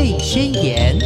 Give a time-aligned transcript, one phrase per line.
[0.00, 0.98] 贝宣言》。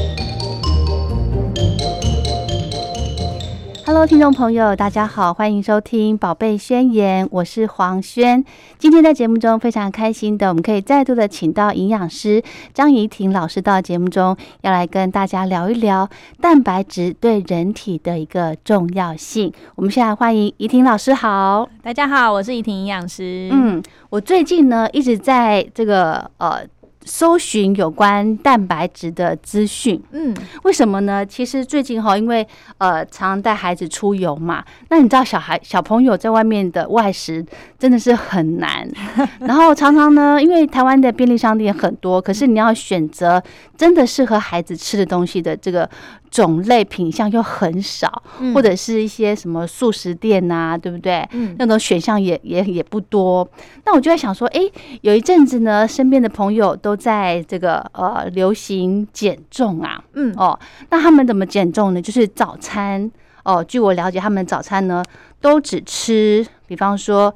[3.84, 8.44] Hello，听众朋友，大家好，欢迎收听《宝贝宣言》，我是黄轩。
[8.78, 12.40] 今天在节目中非常开心的，我们可以再度的请到营养师
[12.72, 16.08] 张怡婷老师到节目中，要来跟大家聊一聊
[16.40, 19.52] 蛋白质对人体的一个重要性。
[19.74, 23.48] 我们现在欢迎怡婷老师，好，大家好，我是怡婷营养师。
[23.50, 26.64] 嗯，我最近呢一直在这个呃。
[27.04, 31.24] 搜寻有关蛋白质的资讯，嗯，为什么呢？
[31.24, 32.46] 其实最近哈，因为
[32.78, 37.44] 呃，常带孩子出游嘛，那你知道小孩小朋友在外面的外食
[37.78, 38.88] 真的是很难，
[39.40, 43.42] 然后常常呢，因为台湾的便利商店很多，可是你要选择
[43.76, 45.88] 真的适合孩子吃的东西的这个。
[46.34, 48.20] 种类品相又很少，
[48.52, 51.24] 或者是一些什么素食店呐，对不对？
[51.30, 53.48] 嗯，那种选项也也也不多。
[53.84, 54.60] 那我就在想说，哎，
[55.02, 60.58] 有一阵子呢，身边的朋友都在这个呃流行减重啊，嗯哦，
[60.90, 62.02] 那他们怎么减重呢？
[62.02, 63.08] 就是早餐
[63.44, 65.04] 哦，据我了解，他们早餐呢
[65.40, 67.32] 都只吃，比方说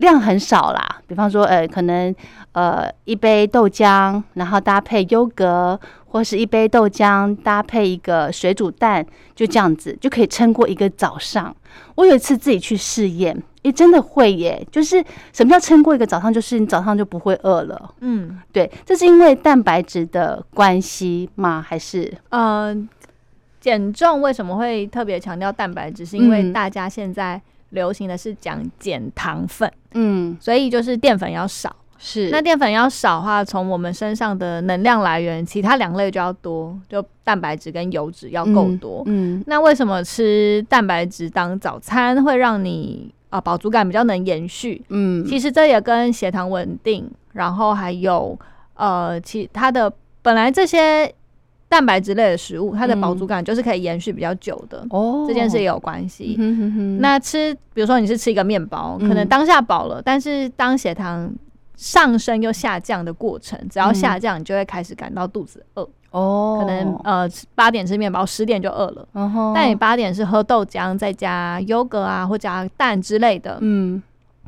[0.00, 2.14] 量很少啦，比方说呃可能
[2.52, 5.80] 呃一杯豆浆，然后搭配优格。
[6.12, 11.54] 或是一杯豆浆搭配一个水煮蛋，就这样子就可以撑过一个早上。
[11.94, 14.66] 我有一次自己去试验，诶，真的会耶！
[14.72, 15.00] 就是
[15.32, 16.32] 什么叫撑过一个早上？
[16.32, 17.94] 就是你早上就不会饿了。
[18.00, 21.64] 嗯，对，这是因为蛋白质的关系吗？
[21.64, 22.76] 还是呃，
[23.60, 26.04] 减重为什么会特别强调蛋白质？
[26.04, 27.40] 是因为大家现在
[27.70, 31.74] 流行的是讲减糖分，嗯，所以就是淀粉要少。
[32.02, 39.02] 是，那淀粉要少的话，从我们身上的能量来源，其他两类就要多，就蛋白质跟油脂要够多。
[39.04, 44.82] 嗯，那为什么吃蛋白质当早餐会让你啊饱足感比较能延续？
[44.88, 48.38] 嗯，其实这也跟血糖稳定，然后还有
[48.76, 51.14] 呃其他的本来这些
[51.70, 54.84] 蛋白质类的食物，它的饱足感就是可以延续比较久的。
[54.90, 56.36] 哦，这件事也有关系。
[56.98, 61.32] 那吃，比如说你是吃一个面包，可能当下饱了，但是当血糖
[61.76, 66.58] 上升又下降的过程，只要下降，你就会开始感到肚子饿哦。
[66.60, 69.06] 可能呃八点吃面包，十点就饿了。
[69.54, 73.58] 但你八点是喝豆浆，再加优格啊，或加蛋之类的。
[73.60, 74.02] 嗯，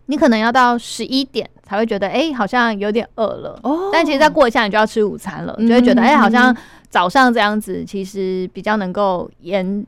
[0.06, 3.59] 你可能要到十一点才会觉得，哎，好像有点饿了。
[3.62, 6.56] 哦，但其实再过一下，你就要吃午餐了，就会觉得，哎，好像
[6.89, 9.87] 早上这样子，其实比较能够延。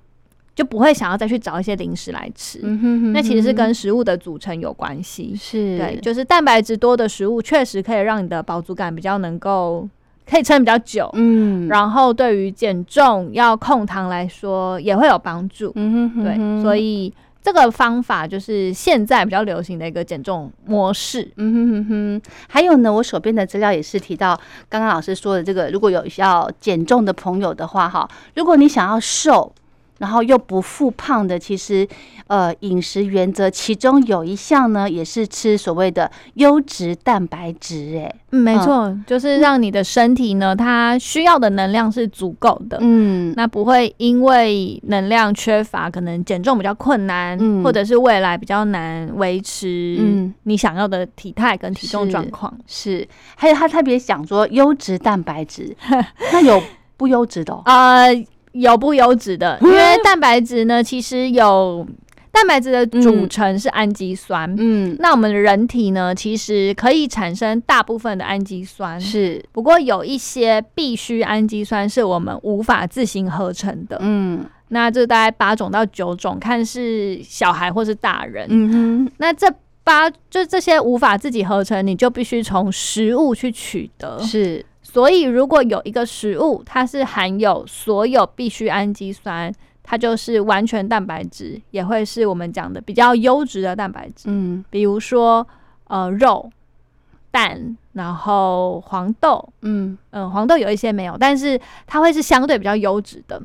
[0.57, 2.61] 就不会想要再去找一些零食来吃，
[3.13, 5.35] 那其实是跟食物的组成有关系。
[5.35, 9.89] 是对，就是蛋白质多的食物，确实可以让你的饱足感比较能够
[10.25, 11.11] 可以撑比较久。
[11.15, 15.73] 嗯，然后对于减重要控糖来说也会有帮助。
[15.75, 17.13] 嗯哼，对，所以
[17.45, 21.31] 这个方法就是现在比较流行的一个减重模式。
[21.37, 24.35] 嗯哼哼哼，还有呢，我手边的资料也是提到
[24.69, 29.55] 刚刚老师说的这个，如果有要减重的朋友的话，哈，如果你想要瘦。
[30.05, 31.89] 然后又不复胖的，其实，
[32.27, 37.99] 呃，饮食原则其中有一项呢，也是吃所谓的优质蛋白质。
[37.99, 42.77] 哎，嗯，没错，就是让你的身体呢，它需要的能量是足够的。
[42.83, 52.55] 嗯，那不会因为能量缺乏，可能减重比较困难，或者是未来比较难维持你想要的体态跟体重状况。
[52.67, 55.75] 是，还有他特别想说优质蛋白质，
[56.31, 56.63] 那有
[56.99, 57.59] 不优质的？
[57.65, 58.25] 呃。
[58.55, 61.87] 有不优质的， 因为蛋白质呢，其实有
[62.31, 64.53] 蛋白质的组成是氨基酸。
[64.59, 69.45] 嗯，那我们人体呢，其实可以产生大部分的氨基酸，是。
[69.53, 73.99] 不过有一些必需氨基酸是我们无法自行合成的。
[74.01, 78.47] 嗯，那这大概八种到九种，看是小孩或是大人。
[78.51, 78.73] 嗯
[79.07, 84.19] 哼，那这八就这些无法自己合成，你就必须从食物去取得。
[84.21, 84.65] 是。
[84.87, 89.53] 所以，如果有一个食物，它是含有所有必需氨基酸，
[89.83, 94.27] 它就是完全蛋白质，也会是我们讲的比较优质的蛋白质。
[94.27, 95.45] 嗯，比如说
[95.89, 96.49] 呃肉、
[97.31, 99.49] 蛋，然后黄豆。
[99.63, 103.43] 嗯嗯，黄豆有一些没有，但是它会是相对比较优质的。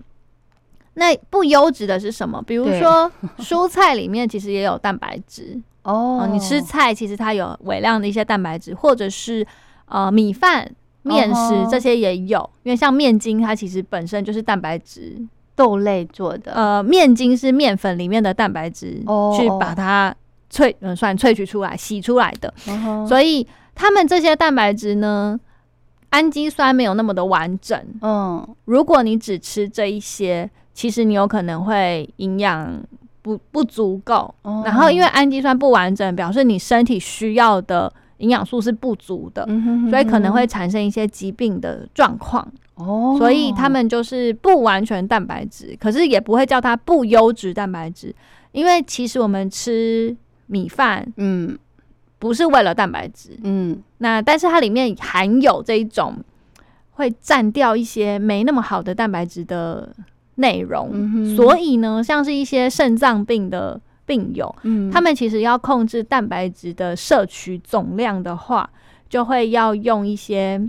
[0.96, 2.44] 那不优质的是什么？
[2.46, 3.10] 比如说
[3.40, 6.28] 蔬菜里面其实也有蛋白质哦。
[6.30, 9.48] 你吃菜其实它有微量的一些蛋白质，或者是
[9.86, 10.70] 呃米饭。
[11.04, 15.16] 面食这些也有，因为像面筋，它其实本身就是蛋白质
[15.56, 16.52] 豆类做的。
[16.52, 19.02] 呃，面筋是面粉里面的蛋白质，
[19.38, 20.14] 去把它
[20.52, 22.54] 萃嗯算萃取出来、洗出来的。
[23.08, 25.40] 所以，他们这些蛋白质呢，
[26.10, 27.82] 氨基酸没有那么的完整。
[28.02, 32.78] 嗯，如果你只吃这一些，其实你有可能会营养
[33.22, 34.36] 不不足够。
[34.66, 37.92] 然后，因为氨基酸不完整，表示你身体需要的。
[38.20, 39.46] 营养素是不足的，
[39.90, 42.48] 所以可能会产生一些疾病的状况。
[42.76, 48.16] 哦，所以他们就是不完全蛋白质，可是也不会叫它不优质蛋白质，
[48.54, 51.58] 因为其实我们吃米饭，嗯，
[52.20, 56.16] 不是为了蛋白质，嗯，那但是它里面含有这一种
[56.92, 59.94] 会占掉一些没那么好的蛋白质的
[60.36, 68.68] 内容，所以呢，像是一些肾脏病的病友，嗯，他们其实要控制蛋白质的摄取总量的话，
[69.08, 70.60] 就会要用一些。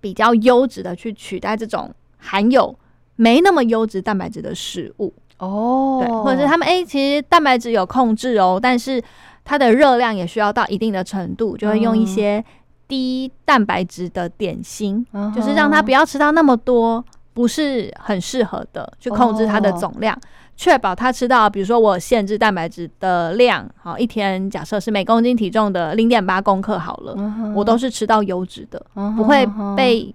[0.00, 2.72] 比较优质的去取代这种含有
[3.16, 5.12] 没那么优质蛋白质的食物。
[5.38, 9.02] 哦，对，或者是他们哎，其实蛋白质有控制哦，但是
[9.44, 12.42] 它的热量也需要到一定的程度，就会用一些
[12.86, 20.16] 低蛋白质的点心，就是让他不要吃到那么多，不是很适合的，去控制它的总量。
[20.58, 27.16] 确保他吃到，比如说我限制蛋白质的量，好，一天假设是每公斤体重的零点八公克好了，
[27.54, 28.84] 我都是吃到优质的，
[29.16, 30.12] 不会被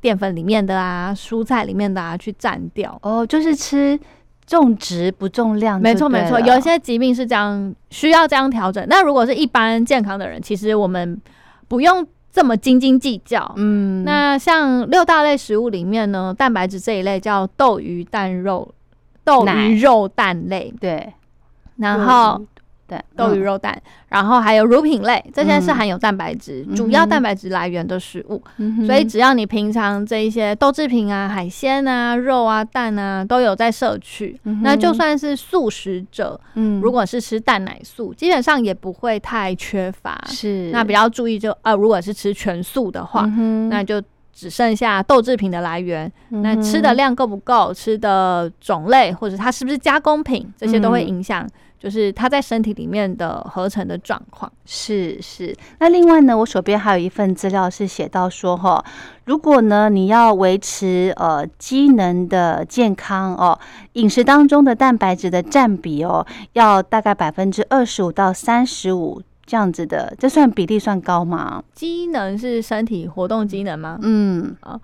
[0.00, 2.98] 淀粉里面的啊、蔬菜里面的啊去占掉。
[3.02, 3.96] 哦，就是吃
[4.44, 6.40] 重质不重量，没错没错。
[6.40, 8.84] 有一些疾病是这样，需要这样调整。
[8.88, 11.16] 那如果是一般健康的人，其实我们
[11.68, 13.54] 不用这么斤斤计较。
[13.58, 18.68] 嗯，那像六大类食物里面呢，蛋白质这一类叫豆、鱼、蛋、肉。
[19.24, 21.12] 豆、鱼、肉、蛋类，对，
[21.76, 22.38] 然后
[22.86, 23.00] 对。
[23.16, 23.76] 豆、鱼、肉、蛋，
[24.08, 28.40] 然后还有乳品类，这些是含有蛋白质，主要蛋白质来源的食物。
[28.86, 40.22] 所以只要你平常这一些豆制品啊、海鲜啊、肉啊、蛋啊都有在摄取，那就算是素食者，嗯，如果是吃蛋奶素，基本上也不会太缺乏。
[40.28, 43.22] 是，那比较注意就啊，如果是吃全素的话，
[43.70, 44.00] 那就。
[44.34, 47.72] 只剩下豆制品的来源，那吃的量够不够？
[47.72, 51.48] 吃的种类或者它是不是加工品，这些都会影响，
[51.78, 54.50] 就是它在身体里面的合成的状况。
[54.66, 55.56] 是是。
[55.78, 58.84] 那另外呢，我手边还有一份资料是写到说，哈，
[59.24, 63.58] 如果呢你要维持呃机能的健康哦，
[63.92, 69.22] 饮食当中的蛋白质的占比哦，要大概百分之二十五到三十五。
[69.46, 71.62] 这样子的，这算比例算高吗？
[71.72, 73.98] 机能是身体活动机能吗？
[74.02, 74.80] 嗯啊，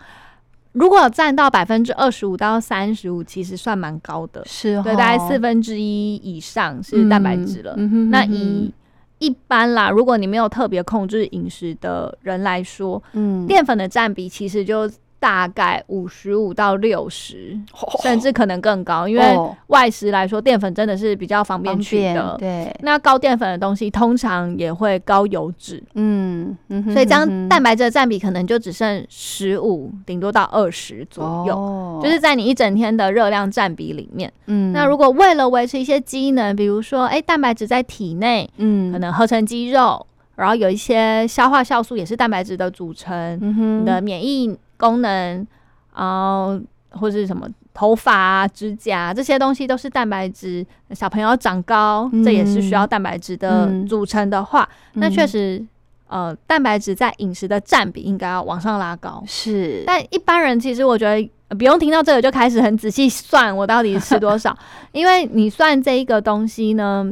[0.72, 7.74] 如果占到百分之二十五到三十五，其实算蛮高的，是对，大概四分之一以上是蛋白质了。
[8.10, 8.72] 那以
[9.18, 14.90] 一般啦，如果你没有特别控制饮食的人来说，嗯，淀粉的占比其实就。
[15.20, 17.54] 大概五十五到六十，
[18.02, 19.36] 甚至可能更高，因为
[19.66, 22.36] 外食来说，淀粉真的是比较方便取的。
[22.38, 25.82] 对，那高淀粉的东西通常也会高油脂。
[25.94, 26.56] 嗯，
[26.90, 34.32] 所以这样蛋白质的占比可能就只剩十五，顶多到二十左右，就是在你一整天的热量占比里面。
[34.46, 40.06] 嗯，那如果为了维持一些机能，比如说，哎，蛋白质在体内，嗯，可能合成肌肉，
[40.36, 43.38] 然后有一些消化酵素也是蛋白质的组成，
[43.82, 44.56] 你的免疫。
[44.80, 45.46] 功能，
[45.94, 50.66] 然后或者是什么头发啊、指甲这些东西都是蛋白质。
[50.92, 55.64] 小朋友长高，这也是需要蛋白质的组成的话，那确实，
[56.08, 59.22] 呃，蛋白质在饮食的占比应该要往上拉高。
[59.26, 64.56] 是，但一般人其实我觉得不用听到这个就开始很仔细算我到底吃多少，
[64.92, 67.06] 因为你算这一个东西呢，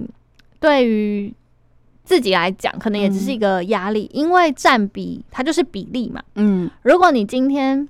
[0.59, 1.33] 对于
[2.09, 6.23] 自己来讲，可能也只是一个压力，因为占比它就是比例嘛。
[6.37, 7.87] 嗯，如果你今天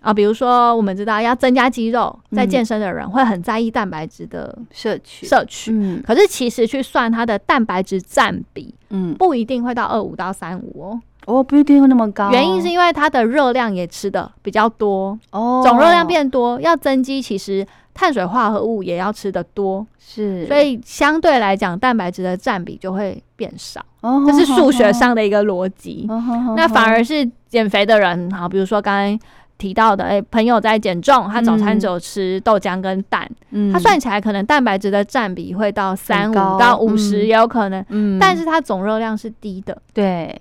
[0.00, 5.70] 啊，比如说我们知道要增加肌肉，在健身的人会很在意蛋白质的摄取，摄取。
[5.70, 11.00] 嗯，可是其实去算它的蛋白质占比，嗯，不一定会到二五到三五哦。
[11.26, 12.32] 哦，不一定会那么高。
[12.32, 17.64] 原因是因为它的热量也吃的比较多哦，总热量变多，要增肌其实。
[17.94, 23.80] 碳水化合物也要吃的多，是，所以相对来讲，蛋白质的占比就会变少。
[24.26, 26.06] 这是数学上的一个逻辑。
[26.56, 29.18] 那反而是减肥的人，好，比如说刚才
[29.56, 33.26] 提到的，哎，朋友在减重，他早餐只有吃豆浆跟蛋，
[33.72, 40.38] 他算起来可能蛋白质的占比会到三五到五十也有可能，嗯，但是它总热量是低的，对。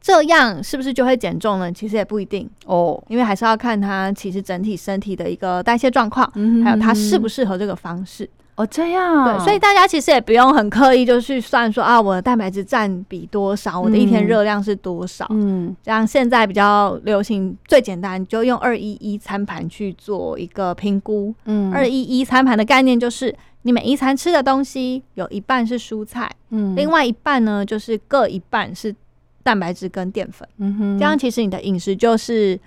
[0.00, 1.70] 这样是不是就会减重呢？
[1.70, 6.26] 其实也不一定哦，因为还是要看他其实整体身体的一个代谢状况，
[6.64, 8.66] 还有他适不适合这个方式哦。
[8.66, 15.26] 这样对，所以大家其实也不用很刻意就去算说啊，我的蛋白质占比多少，我的一天热量是多少。
[15.28, 21.34] 嗯，像现在比较流行，最简单就用二一一餐盘去做一个评估。
[21.44, 28.94] 嗯，二一一餐盘的概念就是你每一餐吃的东西有一半是蔬菜，嗯，另外一半呢就是各一半是。
[29.42, 32.58] 蛋白质跟淀粉，嗯哼，这样其实你的饮食就是，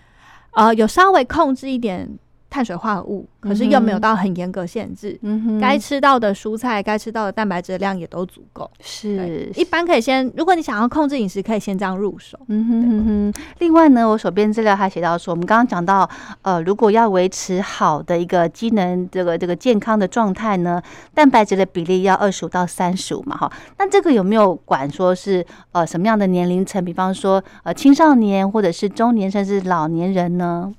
[0.52, 2.10] 呃，有稍微控制一点
[2.54, 5.18] 碳水化合物，可是又没有到很严格限制。
[5.24, 8.70] 嗯哼，该吃到的蔬菜，该吃到的蛋白质量也都足够。
[8.80, 12.38] 是，一般可以先，如果你想要控制饮食，可以先这样入手。
[12.50, 13.44] 嗯哼哼哼。
[13.58, 16.08] 另外呢，我手边资料还写到说，我们刚刚讲到，
[16.44, 20.80] 呃，如果要维持好的一个机能，这个这个健康的状态呢，
[21.16, 23.52] 蛋白质的比例要二十五到三十五嘛，哈。
[23.80, 26.86] 那这个有没有管说是呃什么样的年龄层？
[26.86, 30.72] 比方说呃青少年或者是中年甚至老年人呢？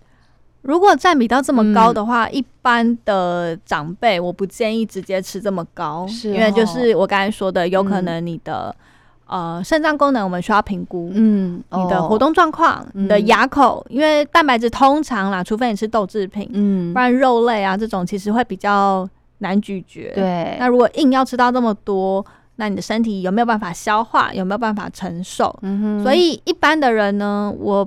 [0.65, 8.75] 如果占比到这么高的话，一般的长辈我不建议直接吃这么高，因为就是我刚才说的，有可能你的
[9.27, 19.07] 呃肾脏功能我们需要评估，嗯，你的活动状况，你的牙口，因为蛋白质通常啦，除非你吃豆制品，嗯，不然肉类啊这种其实会比较
[19.41, 20.11] 难咀嚼。
[20.15, 22.25] 对，那如果硬要吃到这么多，
[22.57, 24.33] 那你的身体有没有办法消化？
[24.33, 25.55] 有没有办法承受？
[25.61, 27.87] 嗯哼，所以一般的人呢，我。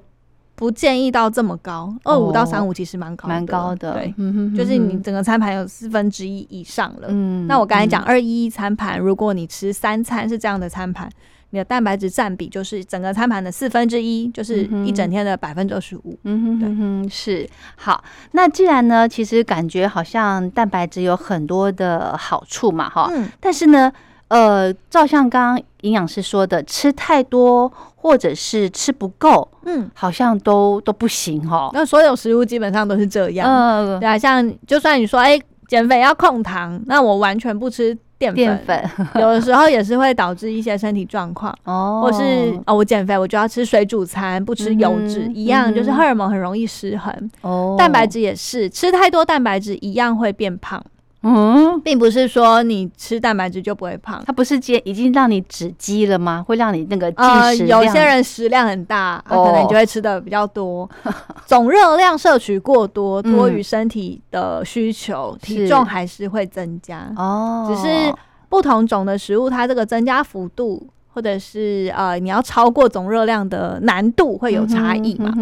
[0.57, 3.93] 不建议到这么高，二五到三五其实蛮高，蛮高的。
[3.93, 4.11] 对，
[4.57, 7.09] 就是你整个餐盘有四分之一以上了。
[7.09, 11.07] 嗯，那我刚才讲二一餐盘，如果你吃三餐是这样的餐盘，
[11.51, 16.17] 你的蛋白质占比就是整个餐盘的四分之一，就是一整天的百分之二十五。
[16.23, 18.03] 嗯哼哼哼，是好。
[18.31, 23.11] 那既然呢，其实感觉好像蛋白质有很多的好处嘛，哈。
[23.13, 23.29] 嗯。
[23.39, 23.93] 但是呢。
[24.29, 31.69] 呃，照像刚刚营养师说的，吃太多或者是吃不够，嗯，好像都都不行哦。
[31.73, 35.37] 那所有食物基本上都是这样，嗯，对啊，像就算你说，哎，
[35.67, 38.33] 减肥要控糖，那我完全不吃淀
[38.65, 38.89] 粉，
[39.19, 47.13] 有的时候也是会导致一些身体状况哦，或是哦，我减肥我就要吃水煮餐，不吃油脂，一样就是荷尔蒙很容易失衡。
[47.41, 47.75] 哦。
[47.77, 50.81] 蛋白质也是，吃太多蛋白质一样会变胖。
[51.23, 56.43] 嗯，并不是说你吃蛋白质就不会胖，它不是接已经让你止饥了吗？
[56.47, 60.89] 会让你那个进食有些人食量很大，可能就会吃的比较多，
[61.45, 67.11] 总热量摄取过多，多于身体的需求，体重还是会增加。
[67.17, 68.13] 哦，只是
[68.47, 75.33] 不同种的食物，它这个增加幅度，或者是呃，你要超过总热量的难度会有差异嘛？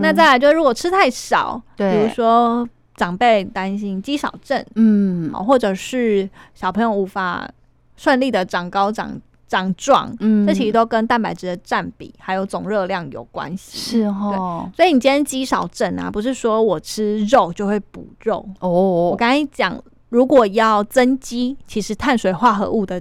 [0.00, 2.66] 那再来就是，如果吃太少，比如说。
[2.96, 7.48] 长辈担心肌少症，嗯，或者是小朋友无法
[7.96, 13.78] 顺利的长高、长长壮，嗯，这其实都跟蛋白质的占比还有总热量有关系。
[13.78, 19.10] 是哦，所以你今天肌少症啊，不是说我吃肉就会补肉哦。
[19.10, 23.00] 我刚才讲，如果要增肌，其实碳水化合物的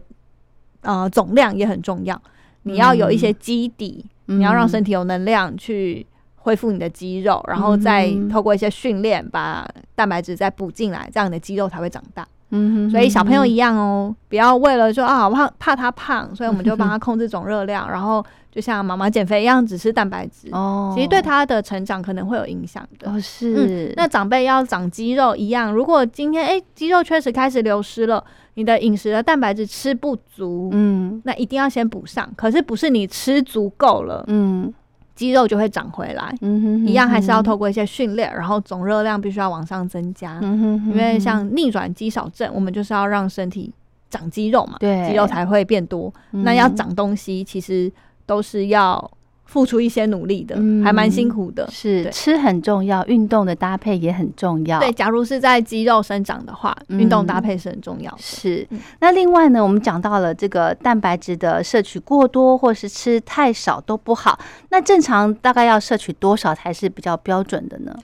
[0.82, 2.22] 呃总量也很重要。
[2.64, 6.06] 你要有一些基底，你要让身体有能量去。
[6.46, 12.24] 恢复你的肌肉，然后再透过一些训练，把蛋白质再补进来，这样你的肌肉才会长大。
[12.52, 20.50] 嗯，所以小朋友一样哦，不要为了说啊怕怕他胖，所以我们就帮他控制总热量，然后就像妈妈减肥一样，只吃蛋白质。
[20.52, 23.12] 哦，其实对他的成长可能会有影响的。
[23.12, 23.92] 哦，是。
[23.98, 28.24] 那长辈要长肌肉一样，如果今天哎肌肉确实开始流失了，
[28.54, 32.32] 你的饮食的蛋白质吃不足，嗯，那一定要先补上。
[32.38, 34.72] 可是不是你吃足够了，嗯。
[35.16, 40.38] 肌肉就会长回来，嗯哼一样还是要透过一些训练，然后总热量必须要往上增加。
[40.42, 43.74] 嗯哼因为像逆转肌少症，我们就是要让身体
[44.10, 46.14] 长肌肉嘛，对肌肉才会变多。
[46.32, 47.92] 那要长东西，其实
[48.26, 49.12] 都是要。
[49.46, 51.70] 付出一些努力的，还蛮辛苦的。
[51.72, 54.80] 是吃很重要，运动的搭配也很重要。
[54.80, 58.18] 对，假如是在肌肉生长的话，运动搭配是很重要的。
[58.20, 58.68] 是。
[59.00, 64.38] 那另外呢，我们讲到了这个蛋白质的摄取过多，或是吃太少都不好。
[64.70, 67.96] 那正常大概要摄取多少才是比较标准的呢？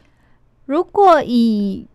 [0.67, 1.85] 如果以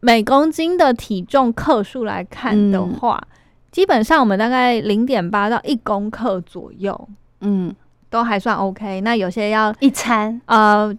[0.00, 3.22] 每公斤的体重克数来看的话，
[3.70, 7.08] 基本上我们大概零点八到一公克左右。
[7.42, 7.72] 嗯。
[8.10, 10.92] 都还算 OK，那有些要一餐，呃，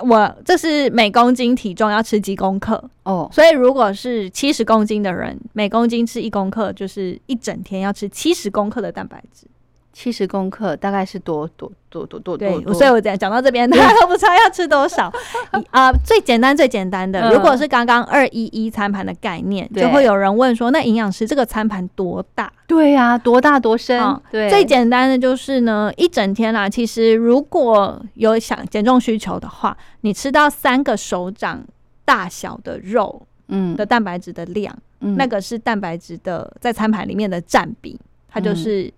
[0.00, 2.82] 我这是每公斤体重要吃几公克。
[3.04, 9.46] 哦，所以如果是七十公斤的人，每公斤吃一公克，就是一整天要吃七十公克的蛋白质。
[9.92, 15.12] 七十公克大概是多多多多多多，所以我讲讲到这边，大家都不知道要吃多少
[15.70, 15.92] 啊。
[16.04, 22.50] 最简单最简单的，如果是刚刚二一一餐盘的概念，就会有人问说，那营养师这个餐盘多大？
[22.66, 24.18] 对呀，多大多深？
[24.30, 26.66] 对，最简单的就是呢，一整天啦。
[26.66, 31.62] 其实如果有想减重需求的话，你吃到三个手掌
[32.06, 38.90] 大小的肉，嗯，的蛋白质的量，那个是蛋白质的在餐盘里面的占比，它就是。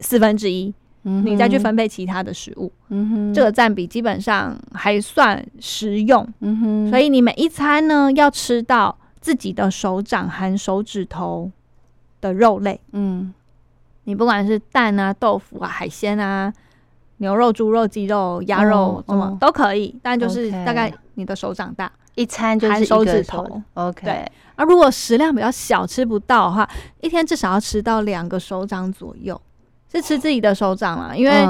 [0.00, 2.72] 四分之一，你再去分配其他的食物，
[3.34, 6.26] 这个占比基本上还算实用。
[6.90, 11.50] 所以你每一餐呢，要吃到自己的手掌含手指头
[12.20, 12.80] 的肉类。
[12.92, 13.32] 嗯，
[14.04, 16.52] 你不管是蛋啊、豆腐啊、海鲜啊，
[17.18, 23.62] 牛肉、猪肉、鸡肉、鸭肉什么都可以，但就是大概你的手掌大，一餐就是手指头。
[23.74, 24.32] OK，对。
[24.56, 26.68] 啊，如果食量比较小，吃不到的话，
[27.00, 29.40] 一天至少要吃到两个手掌左右，
[29.92, 31.14] 是吃自己的手掌嘛？
[31.14, 31.46] 因为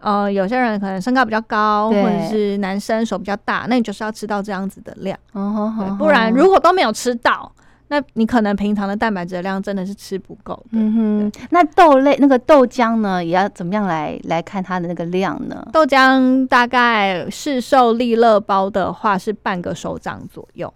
[0.00, 5.18] 呃，有些人可能身高比较高，或者是男生手比较大，那你就是要吃到这样子的量。
[5.32, 7.50] 哦，不然如果都没有吃到。
[7.92, 10.78] 那你可能平常的蛋白质量真的是吃不够的。
[10.78, 15.66] 嗯哼，那豆类那个豆浆呢，也要怎么样来来看它的那个量呢？
[15.72, 20.72] 豆浆大概市售利乐包的话是半个手掌左右，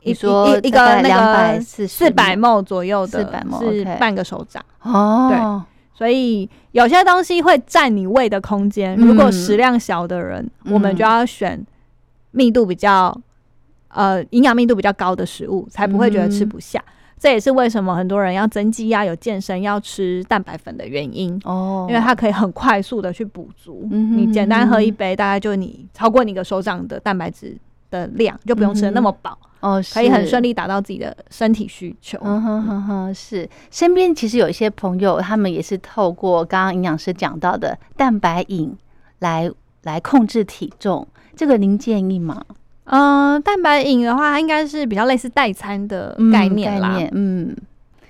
[0.00, 3.18] 一说一个那个四四百毫左右的，
[3.60, 5.28] 是半个手掌哦。
[5.30, 5.38] 对，
[5.96, 8.94] 所以有些东西会占你胃的空间。
[8.96, 11.64] 如果食量小的人，我们就要选
[12.32, 13.18] 密度比较。
[13.88, 16.84] 呃，营养密度比较高的食物，才不会觉得吃不下。
[17.18, 23.88] 这也是为什么很多人要增肌啊、有健身要吃蛋白粉的原因哦，因为它可以很快速的去补足。
[23.90, 27.56] 你简单喝一杯，大概就你超过你的手掌的蛋白质
[27.96, 32.18] 的量，就不用吃的那么饱哦，可以很顺利达到自己的身体需求。
[32.22, 38.76] 嗯哼哼哼，是身边其实有一些朋友，他们也是透过刚刚营养师讲到的蛋白饮
[39.20, 39.50] 来
[39.82, 42.42] 来控制体重，这个您建议吗？
[42.84, 46.96] 嗯，蛋白饮的话，它应该是比较类似代餐的概念啦。
[47.12, 47.56] 嗯，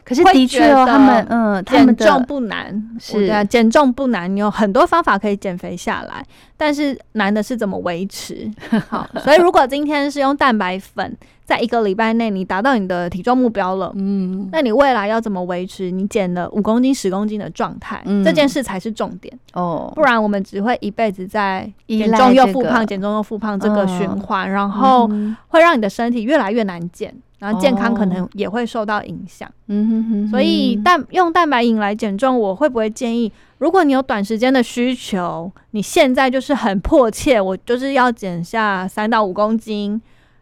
[0.06, 6.24] 可是的确哦，他们嗯，减重不难，是啊，减重不难，你有很多方法可以减肥下来，
[6.56, 8.48] 但是难的是怎么维持。
[8.88, 11.16] 好，所以如果今天是用蛋白粉。
[11.46, 18.02] 在一个礼拜内，你达到你的体重目标了，嗯，那你未来要怎么维持你减了五公斤、十公斤的状态？
[18.24, 25.08] 这件事才是重点哦，不然我们只会一辈子在减重又复胖、减重又复胖这个循环，然后
[25.46, 29.50] 会让你的身体越来越难减，然后健康可能也会受到影响。
[29.66, 33.30] 嗯哼哼，所以蛋用蛋白饮来减重，我会不会建议？
[33.58, 40.00] 如果你有短时间的需求，你现在就是很迫切，我就是要减下三到五公斤。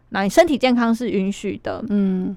[0.09, 2.35] 那你身体健康是允许的，嗯，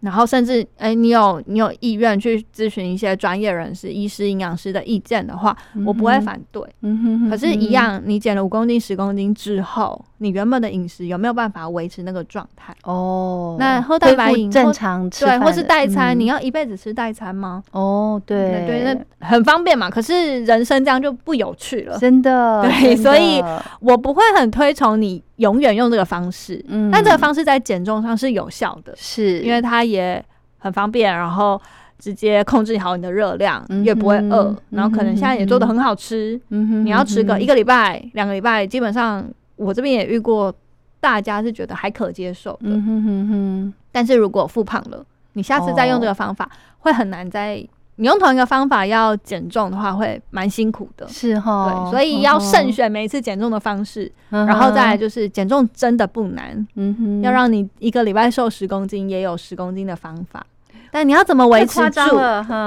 [0.00, 6.62] 然后甚至哎，你有你有意愿去咨询一些专业人士、医师、营养师的意见的话，我不会反对。
[6.80, 10.02] 嗯哼，可是，一样，你减了五公斤、十公斤之后。
[10.20, 12.74] 你原本的饮食有没有办法维持那个状态？
[12.82, 17.62] 哦，那喝蛋白饮正常吃，对，或是代餐，你要一辈子吃代餐吗？
[17.70, 19.88] 哦，对对，那很方便嘛。
[19.88, 22.62] 可是人生这样就不有趣了，真的。
[22.62, 23.40] 对，所以
[23.80, 26.64] 我不会很推崇你永远用这个方式。
[26.68, 30.22] 嗯，但这个方式在减重上是有效的，是因为它也
[30.58, 31.60] 很方便，然后
[31.96, 36.40] 直接控制好你的热量，也不会饿，然后可能现在也做的很好吃。
[36.50, 39.24] 嗯哼，你要吃个一个礼拜、两个礼拜，基本上。
[39.58, 40.54] 我这边也遇过，
[41.00, 42.58] 大家是觉得还可接受的。
[42.62, 43.74] 嗯哼哼哼。
[43.92, 47.62] 但是如果复胖了，你下次再用这个方法会很难再。
[48.00, 51.08] 你用同一个方法要减重的话，会蛮辛苦的。
[51.08, 51.68] 是哈。
[51.68, 54.08] 对，所以要慎选每一次减重的方式。
[54.30, 56.64] 然后再来就是减重真的不难。
[56.76, 57.22] 嗯哼。
[57.22, 60.46] 要让你一个礼拜瘦十公斤，也有十公斤的方法。
[60.92, 62.00] 但你要怎么维持住？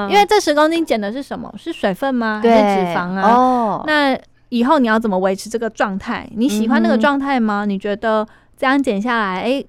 [0.10, 1.49] 因为这十公斤减的是什么？
[1.58, 2.41] 是水分吗？
[2.43, 3.32] 还是脂肪啊？
[3.32, 3.84] 哦。
[3.88, 4.19] 那。
[4.51, 6.29] 以后你要怎么维持这个状态？
[6.35, 7.63] 你喜欢那个状态吗？
[7.63, 9.63] 你觉得这样减下来，哎，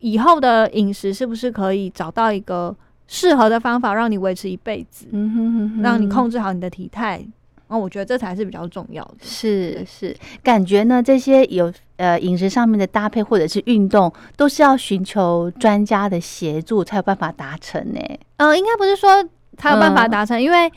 [0.00, 5.06] 以后的饮食是不是可以找到一个适合的方法，让你维持一辈子？
[5.12, 7.24] 嗯哼哼哼，让你控制好你的体态。
[7.68, 9.16] 那我觉得这才是比较重要的。
[9.22, 18.00] 是是，感觉呢，这些有呃饮食上面的搭配或者是运动，都是要寻求专家的协助才有办法达成呢。
[18.36, 20.70] 嗯，应该不是说才有办法达成，因为。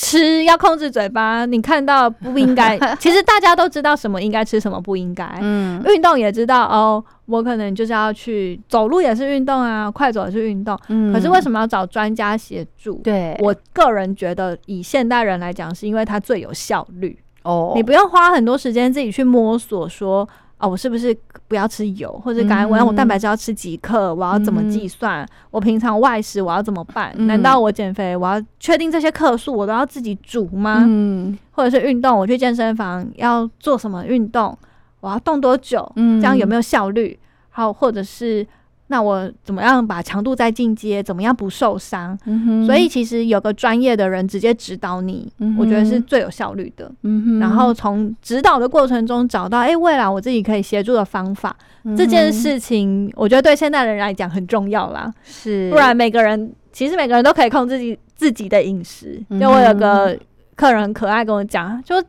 [0.00, 5.28] 吃要控制嘴巴，你看到不应该， 其实大家都知道什么应该吃，什么不应该。
[5.42, 10.78] 嗯，运动也知道哦，我可能就是要去走路也是运动啊，快走也是运动。
[10.86, 12.94] 嗯，可是为什么要找专家协助？
[13.02, 17.18] 对我个人觉得，以现代人来讲，是因为它最有效率。
[17.42, 20.28] 哦，你不用花很多时间自己去摸索说。
[20.58, 21.16] 哦，我是不是
[21.46, 24.14] 不要吃油，或者刚才我要我蛋白质要吃几克？
[24.14, 25.26] 我要怎么计算？
[25.50, 27.14] 我平常外食我要怎么办？
[27.26, 30.84] 难道我减肥我要确定这些克数我都要自己煮吗？
[30.86, 34.56] 嗯，或者是运动，我去健身房要做什么运动？
[35.00, 35.90] 我要动多久？
[35.96, 37.18] 嗯，这样有没有效率？
[37.50, 38.46] 好，或者是。
[38.88, 41.02] 那我怎么样把强度再进阶？
[41.02, 42.18] 怎么样不受伤？
[42.66, 46.90] 所以其实有个专业的人直接指导你，我觉得是最有效率的。
[47.38, 51.56] 然后从指导的过程中找到，哎，未来我自己可以协助的方法。
[51.96, 55.12] 这件事情，我觉得对现代人来讲很重要啦。
[55.22, 59.22] 是，不然每个人其实每个人都可以控制自己自己的饮食。
[59.40, 60.18] 就我有个
[60.56, 62.02] 客人很可爱跟我讲，就。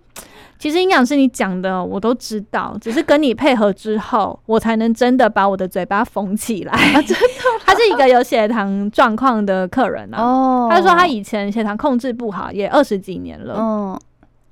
[0.59, 6.73] 其实营养师你讲的我都知道，只是跟你配合之后，我才能真的把我的嘴巴缝起来。
[7.01, 7.25] 真的，
[7.65, 10.21] 他是一个有血糖状况的客人啊。
[10.21, 13.55] 哦，他说他以前血糖控制不好，也二十几年了。
[13.57, 13.99] 嗯，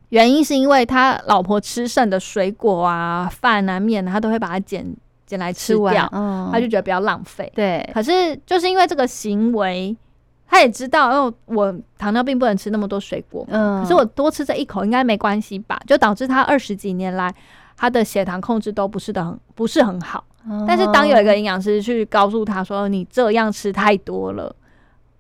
[0.10, 4.86] 原因是因为他老婆吃剩的水果啊、饭啊、面，他都会把它捡
[5.26, 7.52] 捡来吃掉，嗯他就觉得比较浪费。
[7.54, 9.93] 对，可是就是因为这个行为，
[10.47, 15.79] 他也知道，哦，我糖尿病不能吃那么多水果，嗯，可是我多吃这一口应该没关系吧？
[15.86, 17.33] 就导致他二十几年来
[17.75, 20.23] 他的血糖控制都不是的很不是很好。
[20.65, 24.55] 但是当有一个营养师去告诉他说你这样吃太多了。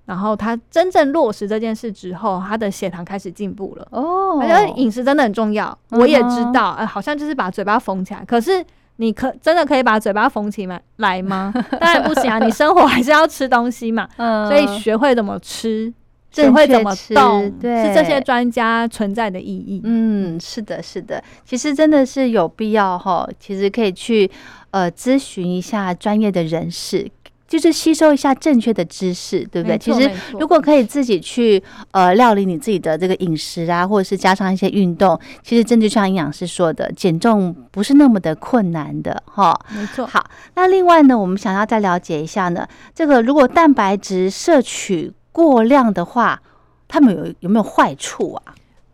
[0.05, 3.85] 然后他真正落实这件事之后，他的血糖开始进步了。
[3.91, 5.77] 哦，而且饮食真的很重要。
[5.89, 8.23] 我也知道，哎，好像就是把嘴巴缝起来。
[8.23, 8.65] 可是
[8.97, 11.53] 你可真的可以把嘴巴缝起来来吗？
[11.79, 12.39] 当然不行啊！
[12.39, 14.07] 你生活还是要吃东西嘛。
[14.17, 15.93] 嗯，所以学会怎么吃，
[16.31, 19.81] 学会怎么动，对，是这些专家存在的意义。
[19.83, 21.23] 嗯，是的，是的。
[21.45, 24.29] 其实真的是有必要哈，其实可以去
[24.71, 27.07] 呃咨询一下专业的人士。
[27.47, 29.77] 就是吸收一下正确的知识，对不对？
[29.77, 39.57] 其实如果可以自己去呃料理你自己的这个饮食啊，或者是加上一些运动，其实真的像营养师说的，减重不是那么的困难的哈。
[39.73, 40.05] 没错。
[40.05, 46.41] 好，那另外呢，我们想要再了解一下呢，这个如果蛋白质摄取过量的话，
[46.89, 48.43] 它们有有没有坏处啊？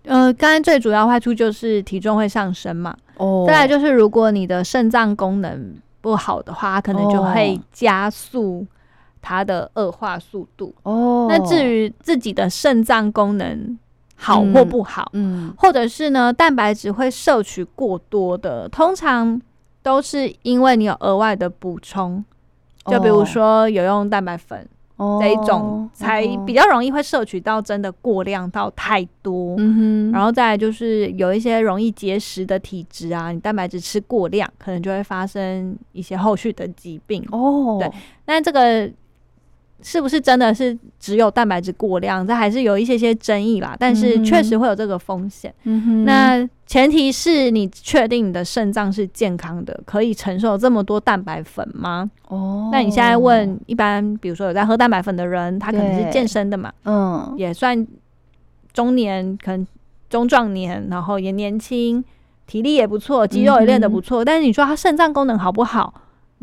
[0.06, 2.96] 呃，刚才最主要坏处就是体重会上升嘛。
[3.18, 3.46] 哦。
[3.48, 5.76] 再来就是如果你的肾脏功能。
[6.04, 8.68] 不好的话，可能就会加速
[9.22, 10.76] 它的恶化速度。
[10.84, 13.80] 哦，那至于自己的肾脏功能
[14.18, 19.42] 好或不好，嗯，或者是呢，蛋白质会摄取过多的，通常
[19.82, 22.26] 都是因为你有额外的补充，
[22.88, 24.68] 就比如说有用蛋白粉。
[25.22, 37.78] 这一种才比较容易会摄取到真的过量到太多，嗯哼然后再来就是有一些容易结石的体质啊，你蛋白质吃过量，可能就会发生一些后续的疾病哦。
[37.80, 37.92] 对，
[38.26, 38.92] 那这个。
[39.84, 42.26] 是不是真的是只有蛋白质过量？
[42.26, 43.76] 这还是有一些些争议啦。
[43.78, 45.54] 但是确实会有这个风险。
[46.06, 52.10] 那前提是你确定你的肾脏是健康的，可以承受这么多蛋白粉吗？
[52.30, 57.86] 哦，那你现在问一般，比如说有在喝蛋白粉的人，他可能是健身的嘛，嗯，也算
[58.72, 59.68] 中年，可能
[60.10, 62.04] 中壮年，然后也年轻，
[62.48, 64.24] 体力也不错，肌肉也练得不错。
[64.24, 65.94] 但是你说他肾脏功能好不好？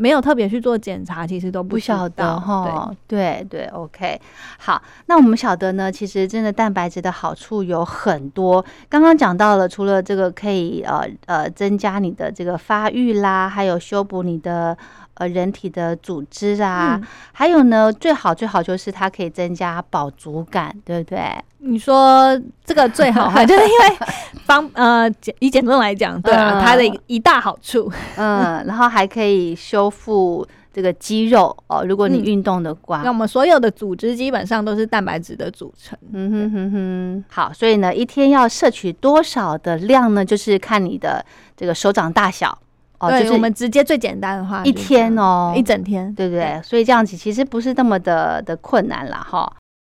[0.01, 2.91] 没有特别去做检查，其实都不晓得哈。
[3.07, 4.19] 对对，OK，
[4.59, 8.65] 好，那我们晓得呢，其实真的蛋白质的好处有很多。
[8.89, 14.75] 刚刚讲到了，除了这个可以呃呃增加你的这个发育啦，还有修补你的。
[15.21, 16.99] 呃，人体的组织啊，
[17.31, 21.21] 还有呢，最好最好就是它可以增加饱足感，对不对？
[21.59, 24.07] 你说这个最好， 就是因为
[24.47, 25.07] 方呃，
[25.41, 31.85] 以减重来讲，对啊，它的一大好处， 嗯，然后还可以修复这个肌肉哦。
[31.87, 35.99] 如果你运动的话，那我们所有的组织基本上都是蛋白质的组成。
[36.15, 37.25] 嗯哼哼哼。
[37.29, 40.25] 好，所以呢，一天要摄取多少的量呢？
[40.25, 41.23] 就是看你的
[41.55, 42.59] 这个手掌大小。
[43.01, 46.61] 哦，就是我们直接最简单的话，一天哦，一整天，对不对？
[46.63, 49.51] 所以这样子其实不是那么的的困难了哈。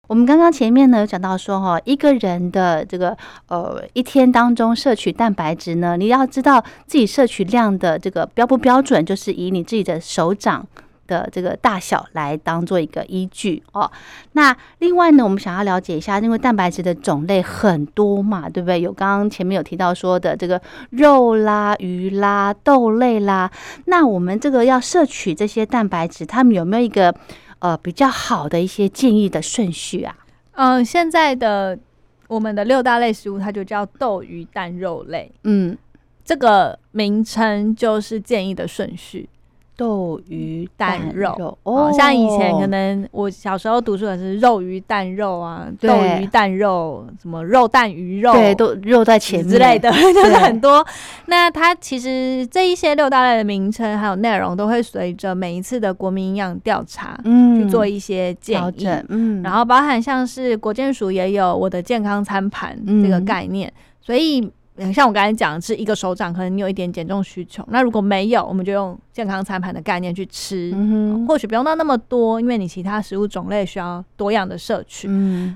[0.08, 3.16] 我们刚刚前面呢有讲到说哈，一个人的这个
[3.48, 10.66] 呃一天当中摄取蛋白质呢，你要知道自己摄取量的这个标不标准，就是以你自己的手掌。
[11.08, 13.90] 的这个大小来当做一个依据哦。
[14.34, 18.80] 那另外呢，我们想要了解一下，因为蛋白质的种类很多嘛，对不对？
[18.80, 23.50] 有刚刚前面有提到说的这个肉啦、鱼啦、豆类啦。
[23.86, 27.12] 那我们这个要摄取这些蛋白质，他们有没有一个
[27.58, 30.14] 呃比较好的一些建议的顺序啊？
[30.52, 31.78] 嗯，现在的
[32.28, 35.32] 我们的六大类食物，它就叫豆、鱼、蛋、肉类。
[35.44, 35.76] 嗯，
[36.24, 39.28] 这个名称就是建议的顺序。
[39.78, 41.56] 豆鱼蛋肉。
[41.62, 49.48] 哦，像以前可能我小时候读书的是肉鱼蛋肉啊，豆鱼蛋肉，什么肉蛋鱼肉，对，都肉在前面。
[49.48, 50.84] 之类的， 就是很多。
[51.26, 64.50] 那它其实这一些六大类的名称还有内容，都会随着每一次的国民营养调查，嗯，去做一些建议，嗯，然后包含像是国健署也有我的健康餐盘这个概念，所以。
[64.92, 67.64] 像我刚才讲，是一个手掌，可能你有一点减重需求。
[67.68, 70.72] 那如果没有，我们就用健康餐盘的概念去吃，
[71.26, 75.08] 或许不用到那么多，因为你其他食物种类需要多样的摄取。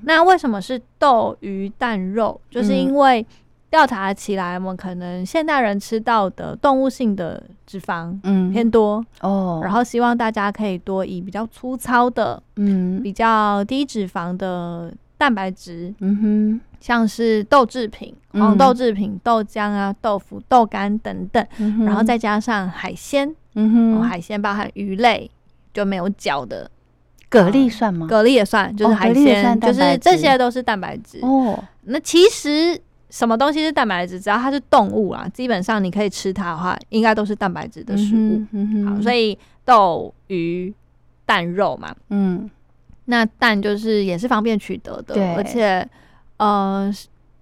[0.04, 2.40] 那为什么是豆、鱼、蛋、肉？
[2.50, 3.24] 就是因为
[3.70, 16.60] 调查起来，我们可能现代人吃到的动物性的脂肪嗯偏多哦，然后希望大家可以多以比较粗糙的嗯比较低脂肪的蛋白质嗯哼。
[16.80, 21.46] 像是豆制品、黄豆制品、豆浆啊、豆腐、豆干等等，
[21.86, 25.30] 然后再加上海鲜，嗯哼，海鲜包含鱼类，
[25.72, 26.68] 就没有脚的，
[27.30, 28.08] 蛤蜊算吗？
[28.10, 31.62] 蛤蜊也算，就是海鲜，就是这些都是蛋白质哦。
[31.82, 32.76] 那其实
[33.10, 38.42] 什么东西是蛋白质，只要它是动物啊，基本上你可以吃它的话，应该都是蛋白质的食物。
[38.88, 40.74] 好，所以豆、鱼、
[41.24, 42.50] 蛋、肉嘛，嗯，
[43.06, 45.86] 那蛋就是也是方便取得的，而且
[46.36, 46.92] 呃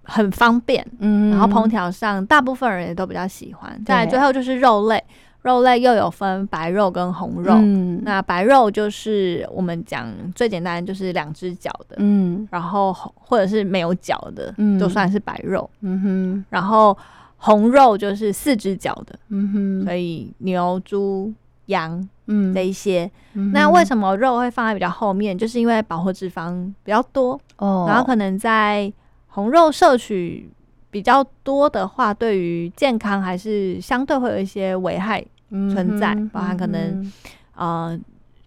[0.03, 3.81] 很方便，嗯，然后烹调上大部分人也都比较喜欢。
[3.85, 5.03] 再最后就是肉类。
[5.43, 7.55] 肉类又有分白肉跟红肉，
[8.03, 16.95] 那白肉就是我们讲最简单，就是两只脚的，嗯，然后或者是没有脚的，嗯，都算是白肉，嗯哼，然后
[17.37, 21.33] 红肉就是四只脚的，嗯哼，所以牛、猪、
[21.71, 23.09] 羊，嗯，这一些，
[23.51, 25.35] 那为什么肉会放在比较后面？
[25.35, 28.93] 就是因为饱和脂肪比较多，哦，然后可能在
[29.27, 30.49] 红肉摄取。
[30.91, 37.09] 比较多的话，对于健康还是相对会有一些危害存在，包含可能
[37.55, 37.97] 呃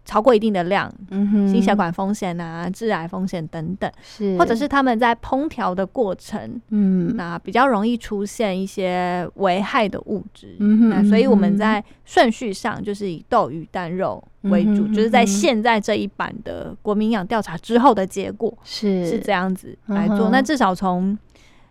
[0.04, 4.36] 超过一定的量，心血管风险啊、致癌风险等等，是。
[4.36, 19.06] 或者是他们在烹调的过程，嗯，那比较容易出现一些危害的物质，那所以我们在顺序上就是以豆、鱼、蛋、肉为主，就是在现在这一版的国民养调查之后的结果是。
[19.06, 21.16] 是这样子来做，那至少从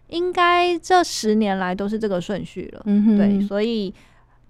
[0.07, 2.83] 应该这十年来都是这个顺序了，
[3.17, 3.93] 对，所以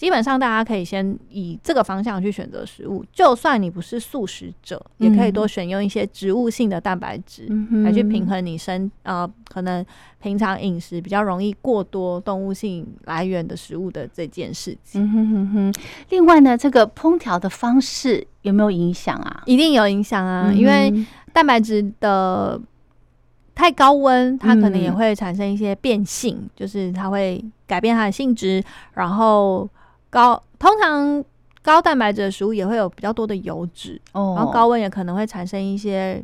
[0.03, 3.05] 基本上大家可以先以这个方向去选择食物。
[3.13, 7.47] 就算你不是素食者，也可以多选用一些植物性的蛋白质
[7.85, 9.85] 来去平衡你身呃可能
[10.19, 15.71] 平常饮食比较容易过多动物性来源的食物的这件事情。
[16.09, 19.43] 另外呢，这个烹调的方式有没有影响啊？
[19.45, 20.93] 一定有影响啊，因为
[21.31, 22.59] 蛋白质的。
[23.55, 28.63] 太高温，它可能也会产生一些变性，就是它会改变它的性质。
[28.95, 29.69] 然后
[30.13, 31.23] 高通常
[31.63, 36.23] 高蛋白质的食物也会有比较多的油脂，然后高温也可能会产生一些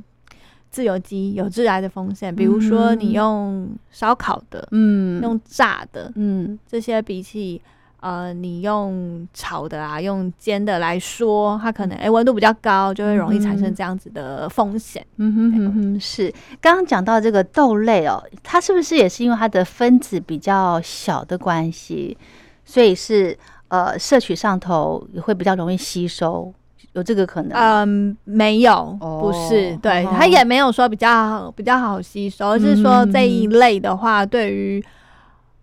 [0.70, 2.34] 自由基、有致癌的风险。
[2.34, 7.62] 比如说你用烧烤的，嗯，用炸的，嗯，这些比起。
[8.02, 15.06] 呃，你用炒的啊，用煎的来说，它可能哎温度比较高，就会容易产生这样子的风险。
[15.18, 16.34] 嗯哼哼哼，是。
[16.62, 22.18] 刚刚讲到这个豆类哦，它是不是也是因为它的分子比较小的关系，
[22.64, 23.38] 所以是
[23.70, 26.54] 呃摄取上头也会比较容易吸收，
[26.94, 27.58] 有这个可能？
[27.58, 34.84] 嗯，没有，不是，对，它也没有说比较比较好吸收，而是说这一类的话，对于。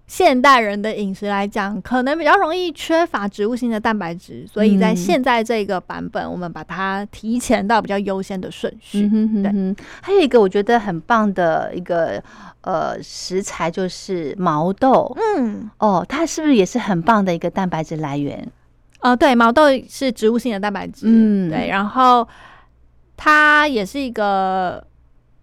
[0.06, 9.08] 现代人的饮食来讲，可能比较容易缺乏植物性的蛋白质，所以在现在这个版本，我们把它提前到比较优先的顺序。
[9.42, 12.22] 对，还有一个我觉得很棒的一个
[12.60, 15.12] 呃食材就是毛豆。
[15.36, 18.48] 嗯，哦，它是不是也是很棒的一个蛋白质来源？
[19.00, 21.06] 呃，对，毛豆是植物性的蛋白质。
[21.08, 22.26] 嗯，对，然后
[23.16, 24.86] 它也是一个。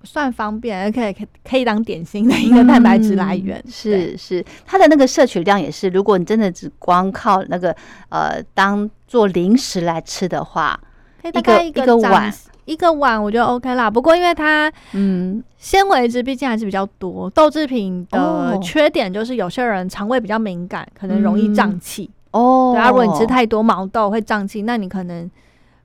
[0.03, 3.63] 算方便，而且可可以当点心的一个蛋白质来源。
[3.69, 5.87] 是是，它的那个摄取量也是。
[5.89, 7.75] 如果你真的只光靠那个
[8.09, 10.79] 呃当做零食来吃的话，
[11.23, 12.33] 一个一个碗
[12.65, 13.89] 一个碗我觉得 OK 啦。
[13.89, 22.73] 不过因为它嗯纤维质毕竟还是比较多，豆制品的缺点就是有些人肠胃比较敏感，可能容易胀气哦。
[22.75, 25.29] 对啊，如果你吃太多毛豆会胀气，那你可能。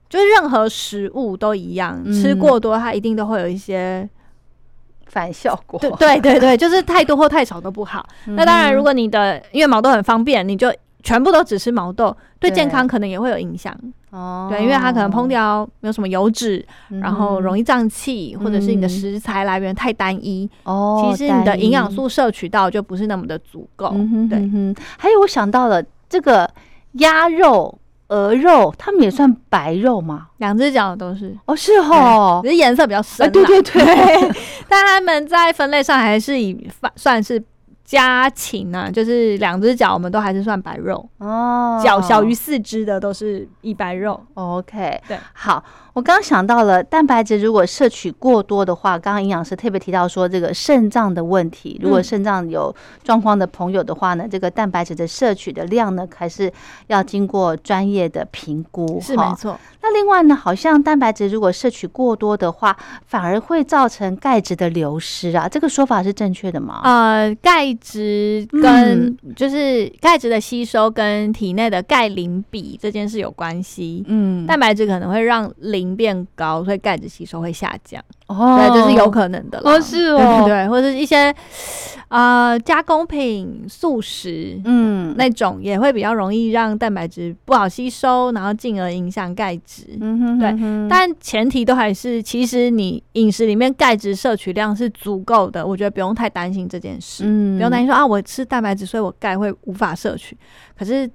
[0.09, 4.09] 就是任何食物都一样，吃过多它一定都会有一些
[5.05, 5.79] 反效果。
[5.79, 8.03] 对对对对，就是太多或太少都不好。
[8.25, 13.71] 那当然，如果你的因为毛豆很方便，你就全部都只吃毛豆，对健康可能也会有影响。
[14.09, 20.49] 哦，对，因为它可能烹调没有什么油脂，然后容易胀气，或者是你的食材来源太单一。
[20.63, 23.89] 哦，其实你的营养素摄取到就不是那么的足够。
[24.27, 24.39] 对，
[24.97, 26.49] 还有我想到了这个
[26.93, 27.77] 鸭肉。
[28.09, 30.27] 鹅肉，它们也算白肉吗？
[30.37, 33.31] 两只脚都是哦，是哦，只是颜色比较深。
[33.31, 33.83] 对对对，
[34.69, 37.41] 但它们在分类上还是以算是。
[37.89, 41.81] 家禽呢，就是两只脚，我们都还是算白肉哦。
[41.83, 44.23] 脚小于四只的都是一白肉。
[44.35, 52.71] OK，对，好，我刚刚想到了蛋白质，如果摄取过多的话，刚刚营养师特别提到说这个肾脏的问题，如果肾脏有
[53.03, 56.53] 状况的朋友的话呢，这个蛋白质的摄取的量呢，还是
[56.85, 59.01] 要经过专业的评估。
[59.01, 59.59] 是没错。
[59.81, 66.81] 那另外呢，好像蛋白质如果摄取过多的话，反而会造成钙质的流失啊，这个说法是正确的吗？
[66.83, 67.75] 呃，钙。
[67.81, 74.03] 质跟就是钙质的吸收跟体内的钙磷比这件事有关系。
[74.07, 78.03] 嗯，蛋白质可能会让磷变高，所以钙质吸收会下降。
[78.27, 79.59] 哦，对，这是有可能的。
[79.63, 81.33] 哦，是哦，对，或者一些
[82.09, 89.97] 呃加工品、素食，嗯，那种也会比较容易让蛋白质不好吸收，然后进而影响钙质。
[89.99, 97.23] 嗯哼，对，但前提都还是，其实你饮食里面钙质摄取量是足够的，我觉得不用太担心这件事。
[97.25, 100.37] 嗯，不用担心说啊，我吃蛋白质，所以我钙会无法摄取。
[100.77, 101.09] 可是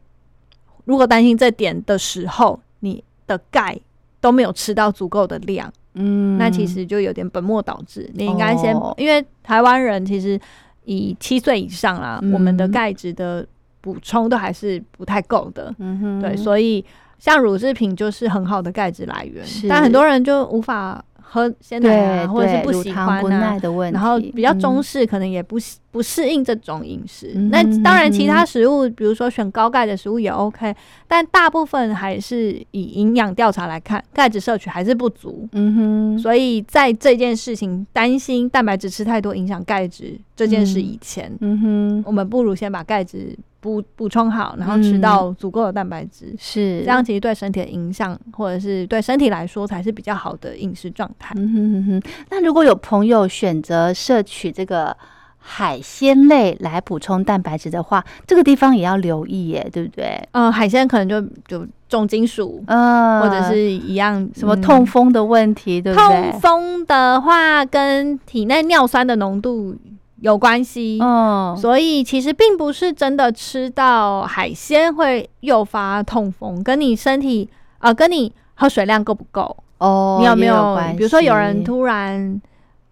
[0.85, 3.77] 如果担心这点的时候，你的钙
[4.21, 8.09] 都没有吃到足够的量，嗯，那其实就有点本末倒置。
[8.15, 10.39] 你应该先，因为台湾人其实
[10.85, 13.47] 以七岁以上啦，我们的钙质的
[13.81, 16.85] 补充都还是不太够的，嗯哼，对，所以
[17.19, 21.05] 像乳制品就是很好的钙质来源，但很多人就无法。
[21.27, 23.59] 喝鲜奶啊，或者是不喜欢啊，
[23.91, 25.57] 然后比较中式，可能也不
[25.91, 27.33] 不适应这种饮食。
[27.51, 30.73] 那当然，其他食物，比如说选高钙的食物也 OK，
[31.09, 35.49] 但大部分还是以营养调查来看，钙质摄取还是不足。
[35.53, 43.37] 嗯哼，所以在这件事情担心蛋白质吃太多影响钙质这件事以前，嗯哼，我们不如先把钙质。
[43.61, 51.35] 补补充好，然后吃到足够的蛋白质，是这样，其实对身体的影响，或者是对身体来说，才是比较好的饮食状态。
[51.39, 52.03] 嗯哼哼哼。
[52.29, 54.95] 那如果有朋友选择摄取这个
[55.39, 60.23] 海鲜类来补充蛋白质的话，这个地方也要留意耶，对不对？
[60.33, 66.31] 嗯，海鲜可能就就重金属，嗯，或者是一样什么痛风的问题，对不对？
[66.31, 69.75] 痛风的话，跟体内尿酸的浓度。
[70.25, 79.55] 有关系，嗯，所以其实并不是真的吃到海鲜会诱发痛风，跟你身体啊，跟你喝水量够不够。
[79.77, 80.79] 哦，你有没有？
[80.97, 82.41] 比如说有人突然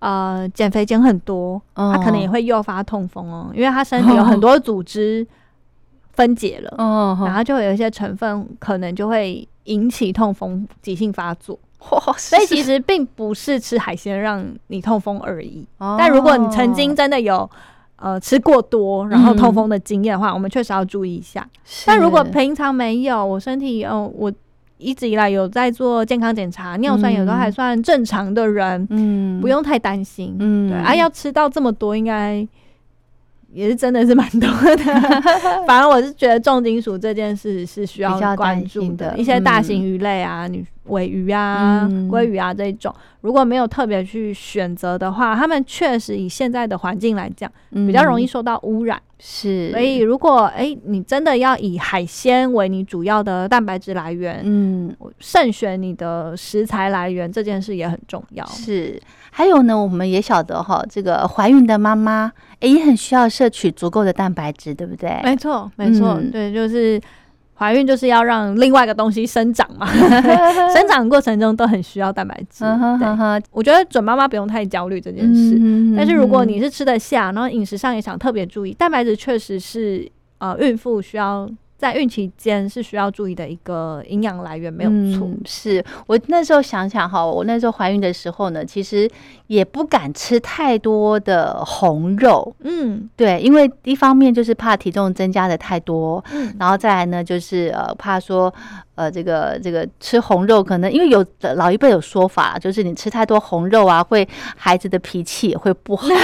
[0.01, 5.27] 呃减肥减很多，他可能也会诱发痛风哦，因为他身体有很多组织
[6.13, 11.59] 分解了，嗯，然后就会有一些成分可能就会引起痛风急性发作。
[12.17, 15.67] 所以其实并不是吃海鲜让你痛风而已。
[15.99, 17.49] 但如果你曾经真的有
[17.97, 21.47] 呃吃过多，然后痛风的经验的话，我们确实要注意一下。
[21.85, 24.33] 但如果平常没有，我身体哦，我
[24.79, 30.37] 一直以来有在做健康检查，尿酸也都还算正常的人，嗯，不用太担心。
[30.39, 32.47] 嗯，对啊，要吃到这么多，应该。
[33.53, 34.85] 也是真的是蛮多的，
[35.67, 39.15] 反正我是觉得重金属这件事是需要关注的。
[39.17, 49.01] 一些大型鱼类啊，你尾鱼啊、鲑鱼啊这一种，如果没有特别去选择的话，他们确实以现在的环境来讲，比较容易受到污染。
[49.25, 58.45] 是，所以如果哎，你真的要以海鲜为你主要的蛋白质来源，嗯，慎选你的食材来源这件事也很重要。
[58.47, 59.01] 是。
[59.31, 65.21] 还有呢，我们也晓得哈，这个怀孕的妈妈也很需要摄取足够的蛋白质，对不对？
[65.23, 67.01] 没错，没错，对，就是
[67.55, 69.87] 怀孕就是要让另外一个东西生长嘛，
[70.75, 72.65] 生长过程中都很需要蛋白质。
[72.99, 73.07] 对，
[73.51, 75.55] 我觉得准妈妈不用太焦虑这件事，
[75.97, 81.49] 但是如果你是吃得下，然后饮食上也想特别注意，蛋白质确实是呃孕妇需要。
[81.83, 85.29] 在孕期间是需要注意的一个营养来源，没有错。
[85.45, 89.11] 是我那时候想想哈，我那时候怀孕的时候呢，其实
[89.49, 92.55] 也不敢吃太多的红肉。
[92.61, 98.55] 嗯，对，因为一方面就是怕体重增加的太多，嗯，然后再来呢就是呃怕说
[98.95, 106.07] 呃这个这个吃红肉可能因为有老一辈有说法，就是你吃太多红肉啊，会孩子的脾气也会不好。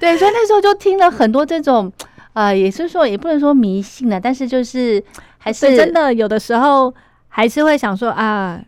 [0.00, 1.92] 对，所以那时候就听了很多这种。
[2.32, 5.02] 啊，也是说，也不能说迷信了，但是就是
[5.38, 6.92] 还是真的，有的时候
[7.28, 8.62] 还是会想说啊，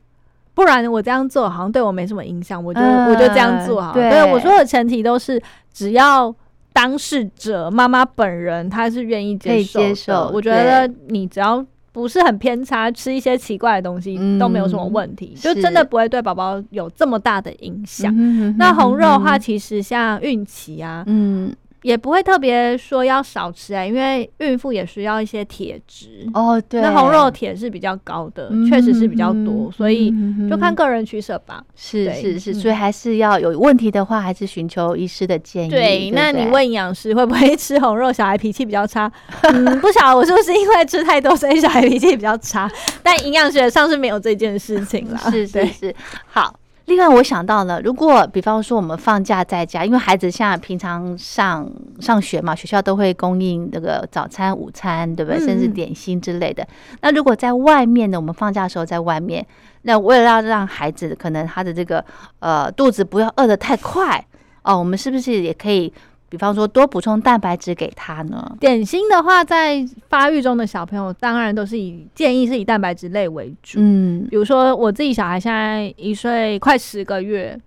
[0.55, 3.92] 不然我这样做好像对我没什么影响，我就我就这样做好。
[3.92, 5.40] 对，我说的前提都是
[5.73, 6.35] 只要
[6.73, 10.31] 当事者妈妈本人她是愿意接受，接受。
[10.35, 18.12] 我觉得你只要不是很偏差，吃一些奇怪的东西都没有什么问题，就真的不会对宝宝有这么大的影响。
[18.59, 21.55] 那红肉的话，其实像孕期啊，嗯。
[21.83, 26.62] 也不会特别说要少吃哎，因为孕妇也需要一些铁质哦。
[26.69, 30.12] 对，那红肉铁是比较高的，确实是比较多，所以
[30.49, 31.64] 就看个人取舍吧。
[31.75, 35.71] 是是是，所以还是要有问题的话，还是寻求医师的建议。
[35.71, 39.11] 对，那你问营养师会不会吃红肉，小孩脾气比较差？
[39.43, 42.71] 嗯，不晓得我是不是因为吃太多，所以小孩脾气比较差？
[43.03, 45.19] 但营养学上是没有这件事情啦。
[45.31, 45.95] 是是是，
[46.27, 46.55] 好。
[46.90, 55.38] 另外，我想到了，如果比方说我们放假在家，因为孩子像平常上上学嘛，学校都会供应那个早餐、午餐，对不对？
[55.38, 56.66] 甚至点心之类的。
[57.00, 59.46] 那如果在外面呢，我们放假的时候在外面，
[59.83, 62.05] 那为了要让孩子可能他的这个
[62.40, 64.26] 呃肚子不要饿得太快
[64.64, 65.93] 哦，我们是不是也可以？
[66.31, 68.57] 比方说，多补充蛋白质给他呢。
[68.61, 73.81] 点心的话，在发育中的小朋友，当然都是以建议是以蛋白质类为主。
[73.83, 77.61] 嗯，比如说我自己小孩现在一岁快十个月，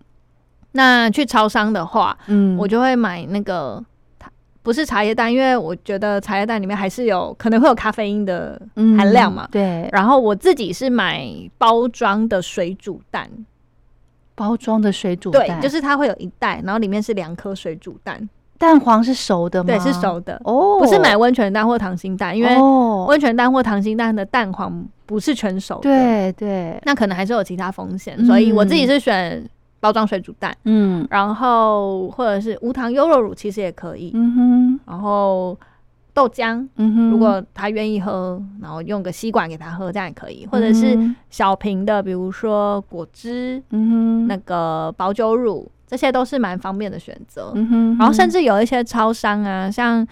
[0.71, 3.83] 那去超商的话，嗯，我就会买那个
[4.61, 8.59] 不是茶叶蛋，因为我觉得茶叶蛋里面还是有可能会有咖啡因的
[8.97, 9.45] 含量嘛。
[9.51, 9.89] 对。
[9.91, 13.29] 然后我自己是买包装的水煮蛋，
[14.35, 19.67] 包装的水煮蛋，对，就是它会有一袋，然后里面是两颗水煮蛋，蛋黄是熟的吗？
[19.67, 20.39] 对，是熟的。
[20.43, 22.55] 哦，不是买温泉蛋或溏心蛋，因为
[23.07, 29.47] 温泉蛋或溏心蛋的蛋黄不是全熟的，对对，那可能还是有其他风险，所以我自己是选。
[29.79, 35.57] 包装水煮蛋，嗯，然后或者是无糖优酪乳，其实也可以，嗯哼，然后
[36.13, 40.97] 豆浆，嗯哼，如果他愿意喝，然后用个吸管给他喝，这样也可以，或者是
[41.29, 50.05] 小瓶的，比如说果汁，嗯哼，那个保酒乳，这些都是蛮方便的选择，嗯哼，然后甚至有一些超商啊，像。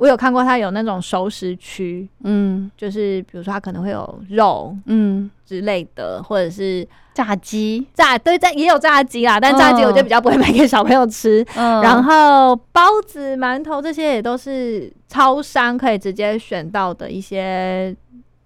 [0.00, 5.28] 我有看过，它有那种熟食区，嗯，就是比如说它可能会有肉，嗯。
[5.44, 11.44] 之类的，或者是炸鸡，炸对炸也有炸鸡啦，但炸鸡我就比较不会买给小朋友吃。
[11.56, 17.92] 然后包子、馒头这些也都是超商可以直接选到的一些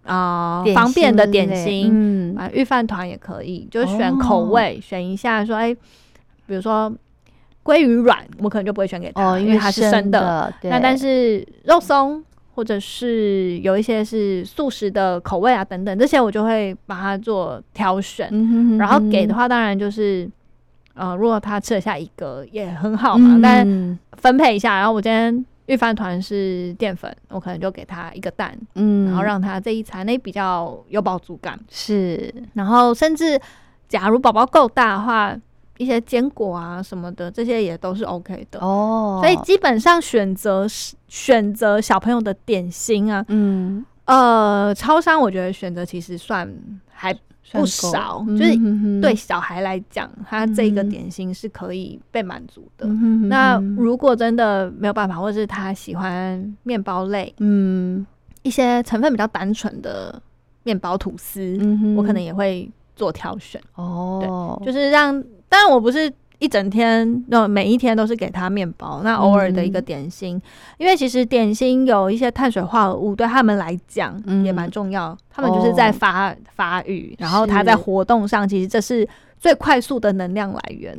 [0.04, 5.76] 啊方便的点心，啊预饭团也可以，就选口味选一下，说哎，
[6.46, 6.92] 比如说。
[7.64, 10.52] 鲑鱼软，我可能就不会选给他，因为它是生的。
[10.64, 12.20] 那但是肉松
[12.56, 18.28] 或者是有一些是素食的口味啊等等，这些我就会把它做挑选。
[18.78, 20.28] 然后给的话，当然就是，
[20.94, 23.38] 呃，如果他吃得下一个也很好嘛。
[23.40, 23.64] 但
[24.16, 31.56] 分配一下，然后我今天预饭团是淀粉，我可能就给他一个蛋，嗯，然后让他这一餐那比较有饱足感。
[31.70, 33.40] 是，然后甚至
[33.86, 35.36] 假如宝宝够大的话。
[35.82, 39.18] 一些坚果啊什么的，这些也都是 OK 的哦。
[39.20, 40.64] 所以基本上选择
[41.08, 46.48] 选择小朋友的点心啊，嗯呃，超商我觉得选择其实算
[46.90, 47.12] 还
[47.52, 52.86] 不少，就是对小孩来讲，他这个点心是可以被满足的。
[52.86, 58.06] 那如果真的没有办法，或者是他喜欢面包类，嗯，
[58.42, 60.20] 一些成分比较单纯的
[60.62, 61.58] 面包吐司，
[61.96, 64.56] 我可能也会做挑选哦。
[64.60, 65.22] 对，就是让。
[65.52, 70.40] 但我不是一整天，那每一天都是给他面包，那偶尔的一个点心，
[70.78, 75.16] 因为其实点心有一些碳水化合物，对他们来讲也蛮重要。
[75.30, 79.06] 他们就是在发发育，然后他在活动上，其实这是
[79.38, 80.98] 最快速的能量来源。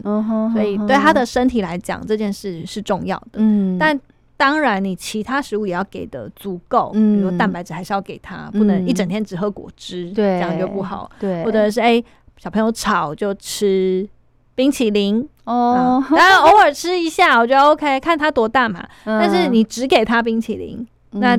[0.53, 3.37] 所以对他的身体来讲，这件事是重要的。
[3.37, 3.99] 嗯，但
[4.37, 11.11] 当然你其他食物也要给的足够，比如蛋白质还是要给他，不能一整天只喝果汁，对，这样就不好。
[11.19, 12.01] 对，或者是哎，
[12.37, 14.07] 小朋友吵就吃。
[14.55, 18.85] 冰淇淋哦，然后偶尔吃一下，我觉得 OK，看他多大嘛。
[19.03, 21.35] 但是你只给他冰淇淋，那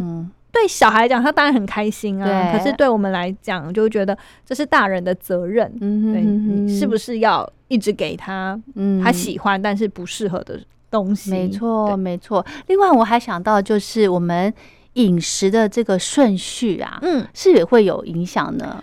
[0.52, 2.52] 对小孩讲，他当然很开心啊。
[2.52, 5.72] 可是对我们来讲，就觉得这是大人的责任。
[5.80, 8.58] 嗯对，你是不是要一直给他？
[8.74, 10.60] 嗯，他喜欢但是不适合的
[10.90, 11.30] 东西。
[11.30, 12.44] 没错，没错。
[12.68, 14.52] 另外，我还想到就是我们
[14.94, 18.82] 饮食的这个顺序啊，嗯，是也会有影响呢。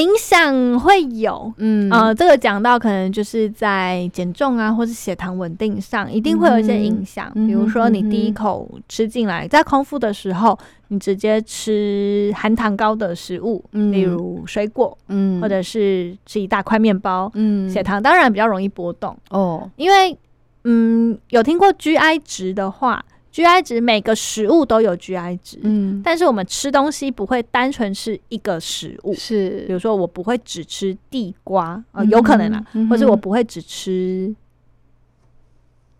[0.00, 1.90] 影响会有，嗯。
[1.90, 7.30] 呃，这个讲到可能就是在减重啊，或是血糖稳定上，一定会有一些影响。
[7.34, 19.16] 比如说你第一口吃进来，在空腹的时候，你直接吃含糖高的食物，例如水果，嗯，或者是吃一大块面包，嗯，血糖当然比较容易波动。
[19.30, 19.70] 哦。
[19.76, 20.16] 因为，
[20.64, 23.04] 嗯，有听过 GI 值的话。
[23.32, 34.34] GI 值每个食物都有 GI 值，嗯，但是我们吃东西不会单纯是一个食物，是，比如说我不会只吃地瓜啊，有可能啊，或者我不会只吃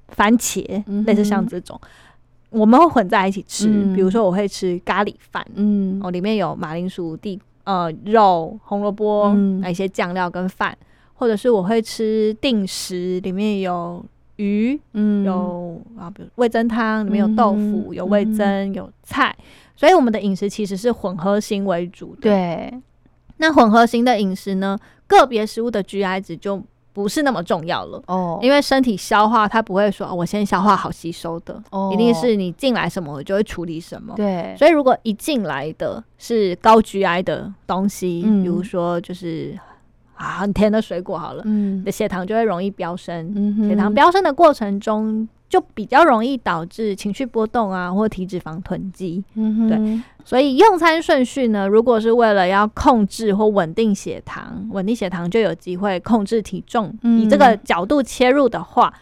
[0.08, 0.64] 番茄，
[1.04, 1.78] 类似像这种，
[2.50, 9.36] 我们会混在一起吃，比如说我会吃咖喱饭，嗯，哦，里面有马铃薯、地呃肉、红萝卜，
[9.68, 10.76] 一些酱料跟饭，
[11.14, 14.04] 或者是我会吃定时，里面有。
[14.38, 19.36] 鱼，嗯，有啊，比如味增汤里面有豆腐，有味增，有菜，
[19.76, 22.22] 所以我们的饮食其实是混合型为主的。
[22.22, 22.72] 对，
[23.38, 26.62] 那混合型的饮食呢，个别食物的 GI 值就
[26.92, 34.14] 不是那么重要了哦，因为身体消化它不会说我先消化好吸收的，哦，一定是你进来什么我就会处理什么。
[34.16, 39.58] 对，所以如果一进来的是高 GI 的东西，比如说就是。
[40.18, 43.32] 啊，很甜的水果好了，嗯，的血糖就会容易飙升。
[43.36, 49.22] 嗯血糖飙升的过程中，就比较容易导致情绪波动啊，或体脂肪囤积。
[49.34, 56.92] 嗯对，所以用餐顺序呢，如果是为了要控制或稳定血糖，稳定血糖就有机会控制体重。
[57.02, 58.92] 以这个角度切入的话，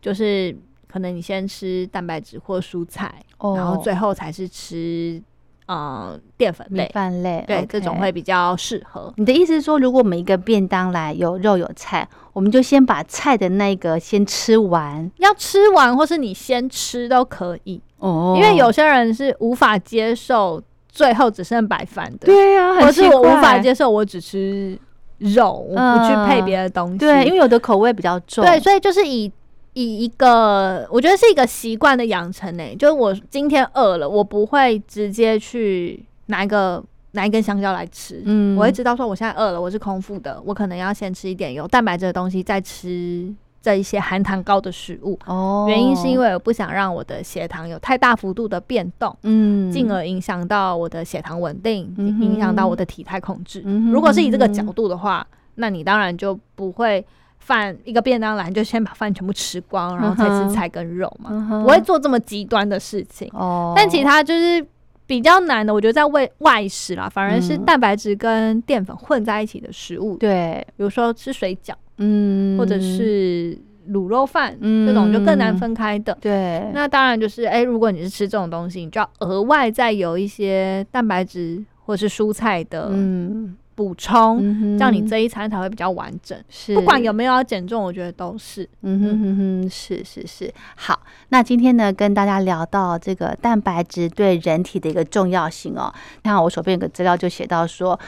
[0.00, 0.56] 就是
[0.88, 5.22] 可能你先吃蛋白质或蔬菜，然后最后才是吃。
[5.66, 9.12] 呃，淀粉类、饭类，对，这种会比较适合。
[9.16, 17.80] 你的意思是说，如果我们一个便当来有肉有菜，我们就先把菜的那个先吃完，要吃完，或是你先吃都可以。
[17.98, 24.76] 哦，因为有些人是无法接受最后只剩白饭的，对啊，或是我无法接受我只吃
[25.18, 29.30] 肉，我不去配别的东西，对，因为有的口味比较重，对，所以就是以
[29.74, 36.82] 以一个我觉得是一个习惯的养成呢，就是我今天饿了，我不会直接去拿一个。
[37.14, 45.18] 拿一根香蕉来吃，嗯，我会知道说我现在饿了，我是空腹的，我可能要先吃一点有蛋白质的东西，再吃这一些含糖高的食物。
[45.26, 53.60] 哦，原因是因为我不想让我的血糖有太大幅度的变动，嗯，进而影响到我的血糖稳定，影响到我的体态控制。
[53.92, 57.04] 如果是以这个角度的话，那你当然就不会
[57.42, 63.28] 饭一个便当篮就先把饭全部吃光，然后再吃菜跟肉嘛，不会做这么极端的事情。
[63.32, 64.64] 哦，但其他就是。
[65.04, 70.16] 比较难的，我觉得在外外食啦，反而是蛋白质跟淀粉混在一起的食物。
[70.16, 73.54] 对，比如说吃水饺，嗯，或者是
[73.90, 76.16] 卤肉饭，嗯，这种就更难分开的。
[76.18, 83.54] 对，那当然就是，哎，如果你是吃这种东西，你就要额外再有一些蛋白质或是蔬菜的，嗯。
[83.82, 86.38] 补充，这样你这一餐才会比较完整。
[86.48, 88.62] 是，不管有没有要减重，我觉得都是。
[88.82, 90.54] 嗯哼哼哼，是是是。
[90.76, 95.92] 好，那今天呢，跟大家聊到这个蛋白质对人体的一个重要性哦。
[96.22, 97.98] 看我手边有个资料，就写到说，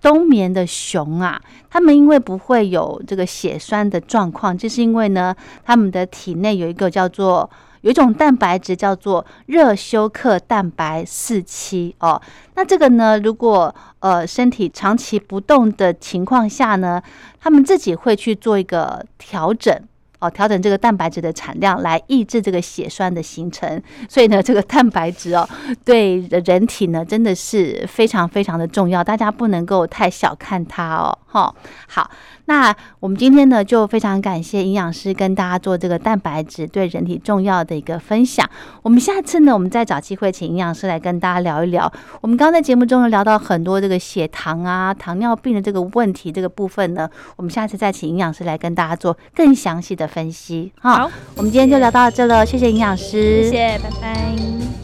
[0.00, 7.50] 冬眠的熊啊，它们因为不会有这个血栓的状况，就是因为呢，它们的体内有一个叫做。
[7.84, 12.20] 有一种蛋白质叫做热休克蛋白四七哦，
[12.54, 17.02] 那这个呢，如果呃身体长期不动的情况下呢，
[17.38, 19.78] 他们自己会去做一个调整。
[20.20, 25.46] 哦，调整这个蛋白质的产量来抑制这个血栓的形成，所以呢，这个蛋白质哦，
[25.84, 26.16] 对
[26.46, 31.18] 人体呢真的是非常非常的重要，大家不能够太小看它哦。
[31.26, 31.54] 哈，
[31.88, 32.10] 好，
[32.46, 38.48] 那我们今天呢就非常感谢营养师跟大家做这个蛋白质对人体重要的一个分享。
[38.82, 41.92] 我们下次呢，我们再找机会请营养师来跟大家聊一聊。
[42.20, 50.08] 我们刚刚在节目中呢聊到很多这个血糖啊、糖尿病的这个问题这个部分呢，我们下次再请营养师来跟大家做更详细的。
[50.14, 54.83] 分析好，我们今天就聊到这了，谢谢营养师，谢谢，拜拜。